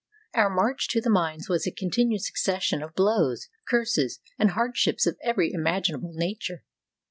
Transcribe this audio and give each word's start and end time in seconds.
Our 0.33 0.49
march 0.49 0.87
to 0.87 0.99
the 0.99 1.11
mines 1.11 1.47
was 1.47 1.67
a 1.67 1.71
continued 1.71 2.23
succession 2.23 2.81
of 2.81 2.95
blows, 2.95 3.49
curses, 3.69 4.19
and 4.39 4.49
hardships 4.49 5.05
of 5.05 5.19
every 5.21 5.53
imaginable 5.53 6.13
nature. 6.15 6.63